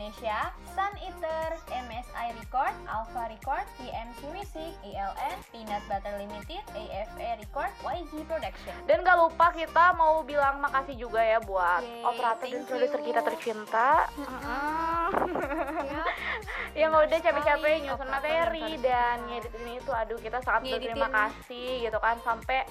Indonesia, 0.00 0.48
Sun 0.72 0.96
Eater, 0.96 1.60
MSI 1.68 2.32
Record, 2.40 2.72
Alpha 2.88 3.28
Record, 3.28 3.68
EMC 3.84 4.32
Music, 4.32 4.72
ELN, 4.80 5.36
Peanut 5.52 5.84
Butter 5.92 6.16
Limited, 6.16 6.64
AFA 6.72 7.36
Record, 7.36 7.68
YG 7.84 8.24
Production. 8.24 8.72
Dan 8.88 9.04
gak 9.04 9.20
lupa 9.20 9.52
kita 9.52 9.92
mau 9.92 10.24
bilang 10.24 10.56
makasih 10.56 10.96
juga 10.96 11.20
ya 11.20 11.36
buat 11.44 11.84
Yeay, 11.84 12.08
operator 12.08 12.48
dan 12.48 12.64
produser 12.64 13.00
kita 13.04 13.20
tercinta 13.20 14.08
yang 16.80 16.96
udah 16.96 17.18
capek-capek 17.20 17.84
nyusun 17.84 18.08
materi 18.08 18.80
dan 18.80 19.20
ngedit 19.28 19.52
ini 19.58 19.84
tuh 19.84 19.92
aduh 19.92 20.16
kita 20.16 20.40
sangat 20.40 20.64
Ngeditin. 20.64 20.96
berterima 20.96 21.08
kasih 21.12 21.68
gitu 21.84 21.98
kan 22.00 22.16
sampai 22.24 22.64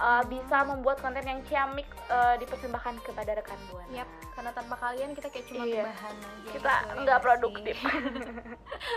uh, 0.00 0.22
bisa 0.24 0.64
membuat 0.64 1.02
konten 1.04 1.28
yang 1.28 1.44
ciamik 1.44 1.84
uh, 2.08 2.40
dipersembahkan 2.40 3.04
kepada 3.04 3.36
rekan 3.36 3.58
buana. 3.68 3.90
Yap, 3.92 4.08
karena 4.32 4.50
tanpa 4.56 4.80
kalian 4.80 5.12
kita 5.12 5.28
kayak 5.28 5.44
cuma 5.44 5.66
Iya. 5.66 5.84
bahan 5.84 6.16
aja. 6.16 6.50
Kita 6.54 6.69
gitu, 6.70 6.86
ya 6.86 7.02
nggak 7.02 7.18
sih? 7.18 7.24
produktif. 7.24 7.76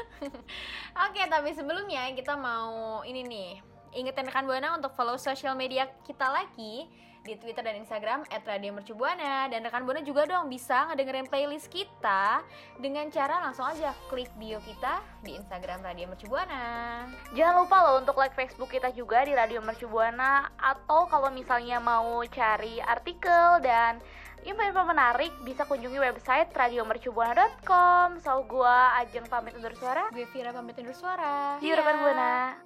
Oke, 1.10 1.22
tapi 1.28 1.50
sebelumnya 1.58 2.08
kita 2.14 2.38
mau 2.38 3.02
ini 3.04 3.22
nih, 3.26 3.52
ingetin 3.98 4.30
rekan 4.30 4.46
Buana 4.46 4.78
untuk 4.78 4.94
follow 4.94 5.18
sosial 5.18 5.58
media 5.58 5.90
kita 6.06 6.30
lagi 6.30 6.88
di 7.24 7.40
Twitter 7.40 7.64
dan 7.64 7.80
Instagram 7.80 8.28
@radiomercubuana 8.28 9.48
dan 9.48 9.64
rekan 9.64 9.88
Buana 9.88 10.04
juga 10.04 10.28
dong 10.28 10.52
bisa 10.52 10.92
ngedengerin 10.92 11.32
playlist 11.32 11.72
kita 11.72 12.44
dengan 12.84 13.08
cara 13.08 13.40
langsung 13.40 13.64
aja 13.64 13.96
klik 14.12 14.28
bio 14.36 14.60
kita 14.60 15.00
di 15.24 15.40
Instagram 15.40 15.80
Radio 15.88 16.12
Mercubuana. 16.12 17.08
Jangan 17.32 17.64
lupa 17.64 17.78
loh 17.88 18.04
untuk 18.04 18.20
like 18.20 18.36
Facebook 18.36 18.76
kita 18.76 18.92
juga 18.92 19.24
di 19.24 19.32
Radio 19.32 19.64
Mercu 19.64 19.88
Buana 19.88 20.52
atau 20.60 21.08
kalau 21.08 21.32
misalnya 21.32 21.80
mau 21.80 22.20
cari 22.28 22.84
artikel 22.84 23.64
dan 23.64 24.04
info-info 24.44 24.84
menarik 24.84 25.32
bisa 25.48 25.64
kunjungi 25.64 26.00
website 26.00 26.52
radiomercubuana.com. 26.52 28.20
So 28.20 28.44
gua 28.48 28.96
Ajeng 29.00 29.28
pamit 29.28 29.56
undur 29.56 29.74
suara. 29.76 30.12
Gue 30.12 30.28
Vira 30.32 30.52
pamit 30.52 30.76
undur 30.80 30.96
suara. 30.96 31.58
See 31.60 31.72
you 31.72 31.76
rekan 31.76 31.98
Buana. 32.00 32.60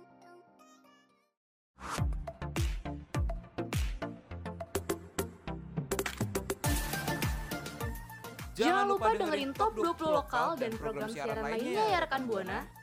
Jangan 8.58 8.90
lupa 8.90 9.14
dengerin 9.14 9.54
Top 9.54 9.78
20 9.78 10.02
Lokal 10.18 10.58
dan 10.58 10.74
program 10.82 11.14
siaran 11.14 11.46
lainnya 11.46 11.84
ya 11.94 11.98
rekan 12.02 12.26
Buana. 12.26 12.77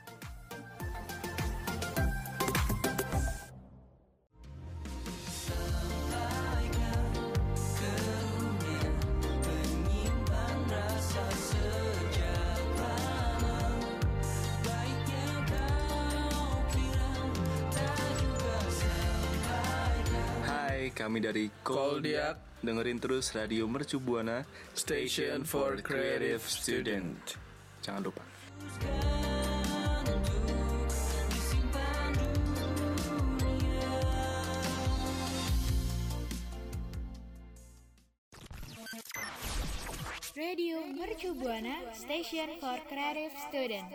Kami 20.94 21.18
dari 21.18 21.50
Koldiak. 21.66 22.62
Dengerin 22.64 22.96
terus 22.96 23.34
Radio 23.36 23.68
Mercu 23.68 24.00
Buana, 24.00 24.46
Station 24.72 25.44
for 25.44 25.76
Creative 25.84 26.40
Student. 26.40 27.36
Jangan 27.84 28.08
lupa. 28.08 28.22
Radio 40.34 40.82
Mercu 40.88 41.36
Buana 41.36 41.84
Station 41.92 42.56
for 42.62 42.80
Creative 42.88 43.34
Student. 43.50 43.86